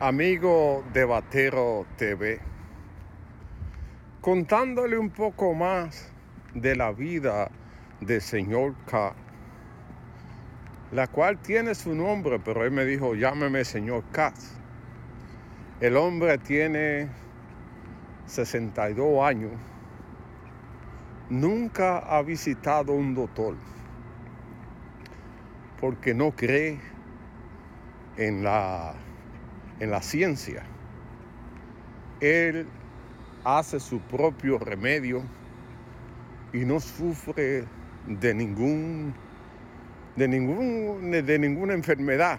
[0.00, 2.38] amigo de Batero TV,
[4.20, 6.12] contándole un poco más
[6.54, 7.50] de la vida
[8.00, 9.12] del señor K,
[10.92, 14.32] la cual tiene su nombre, pero él me dijo, llámeme señor K.
[15.80, 17.08] El hombre tiene
[18.26, 19.50] 62 años,
[21.28, 23.56] nunca ha visitado un doctor,
[25.80, 26.78] porque no cree
[28.16, 28.94] en la
[29.80, 30.62] en la ciencia.
[32.20, 32.66] Él
[33.44, 35.22] hace su propio remedio
[36.52, 37.64] y no sufre
[38.06, 39.14] de ningún
[40.16, 42.38] de ningún de ninguna enfermedad,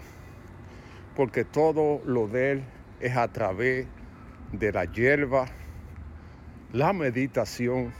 [1.16, 2.64] porque todo lo de él
[3.00, 3.86] es a través
[4.52, 5.46] de la hierba,
[6.72, 7.92] la meditación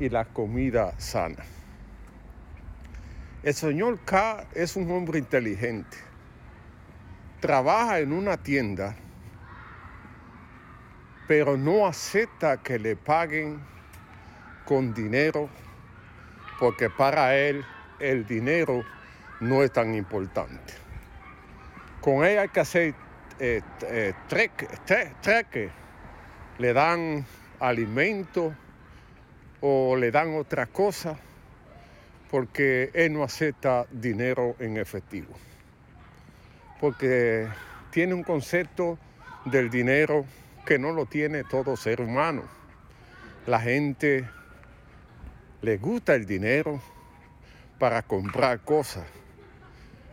[0.00, 1.44] y la comida sana.
[3.44, 5.96] El señor K es un hombre inteligente
[7.40, 8.96] trabaja en una tienda,
[11.26, 13.60] pero no acepta que le paguen
[14.64, 15.48] con dinero,
[16.58, 17.64] porque para él
[18.00, 18.82] el dinero
[19.40, 20.74] no es tan importante.
[22.00, 22.94] Con él hay que hacer
[23.38, 25.70] eh, eh, treque,
[26.58, 27.24] le dan
[27.60, 28.54] alimento
[29.60, 31.16] o le dan otra cosa,
[32.30, 35.34] porque él no acepta dinero en efectivo
[36.80, 37.48] porque
[37.90, 38.98] tiene un concepto
[39.44, 40.24] del dinero
[40.66, 42.42] que no lo tiene todo ser humano.
[43.46, 44.28] La gente
[45.62, 46.80] le gusta el dinero
[47.78, 49.06] para comprar cosas.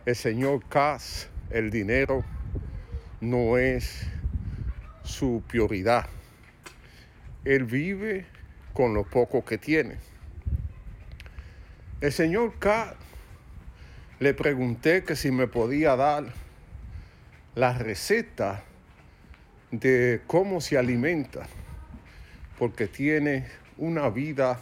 [0.06, 2.24] El señor Cass, el dinero
[3.20, 4.06] no es
[5.02, 6.06] su prioridad.
[7.44, 8.26] Él vive
[8.72, 9.96] con lo poco que tiene.
[12.00, 12.94] El señor K
[14.18, 16.24] le pregunté que si me podía dar
[17.56, 18.62] la receta
[19.70, 21.46] de cómo se alimenta,
[22.58, 23.46] porque tiene
[23.78, 24.60] una vida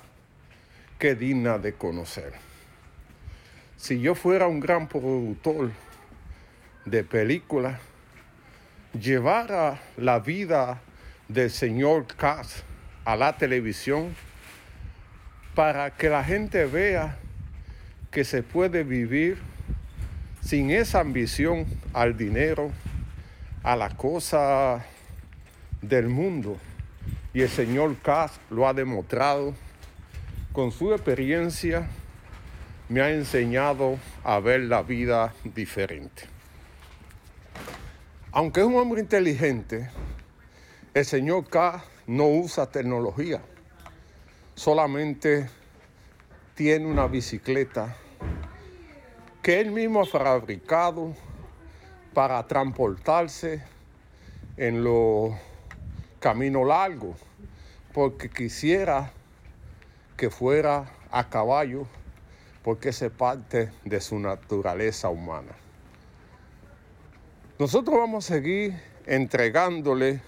[0.96, 2.33] que digna de conocer.
[3.77, 5.73] Si yo fuera un gran productor
[6.85, 7.80] de películas,
[8.92, 10.80] llevara la vida
[11.27, 12.63] del señor Cass
[13.05, 14.14] a la televisión
[15.57, 17.18] para que la gente vea
[18.13, 19.39] que se puede vivir
[20.45, 22.70] sin esa ambición al dinero,
[23.64, 24.85] a la cosa
[25.80, 26.58] del mundo.
[27.33, 29.55] Y el señor Kass lo ha demostrado.
[30.52, 31.89] Con su experiencia
[32.89, 36.24] me ha enseñado a ver la vida diferente.
[38.30, 39.89] Aunque es un hombre inteligente,
[40.92, 43.41] el señor K no usa tecnología.
[44.55, 45.48] Solamente
[46.55, 47.97] tiene una bicicleta
[49.42, 51.14] que él mismo ha fabricado
[52.14, 53.63] para transportarse
[54.57, 55.35] en los
[56.20, 57.17] caminos largos,
[57.92, 59.13] porque quisiera
[60.17, 61.86] que fuera a caballo,
[62.63, 65.53] porque es parte de su naturaleza humana.
[67.58, 70.23] Nosotros vamos a seguir entregándole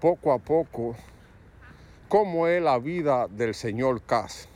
[0.00, 0.94] poco a poco
[2.08, 4.48] cómo es la vida del señor Cas,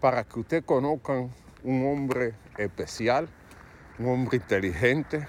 [0.00, 1.32] para que ustedes conozcan
[1.64, 3.28] un hombre especial,
[3.98, 5.26] un hombre inteligente,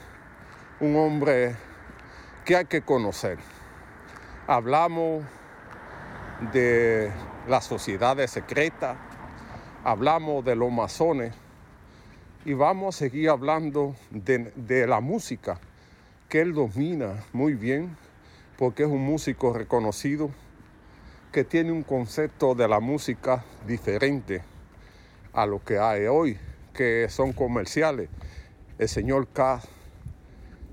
[0.80, 1.56] un hombre
[2.46, 3.40] que hay que conocer.
[4.46, 5.24] Hablamos
[6.54, 7.12] de
[7.48, 8.96] las sociedades secretas,
[9.84, 11.34] hablamos de los masones
[12.46, 15.60] y vamos a seguir hablando de, la música
[16.30, 17.98] que él domina muy bien
[18.58, 20.30] porque es un músico reconocido
[21.32, 24.44] que tiene un concepto de la música diferente
[25.34, 26.38] a lo que hay hoy,
[26.74, 28.10] que son comerciales.
[28.78, 29.62] El señor K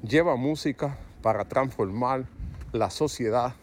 [0.06, 2.24] lleva música para transformar
[2.72, 3.54] la sociedad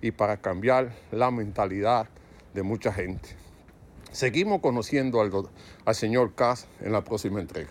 [0.00, 2.08] y para cambiar la mentalidad
[2.54, 3.28] de mucha gente.
[4.10, 5.30] Seguimos conociendo al,
[5.84, 7.66] al señor K en la próxima entrega.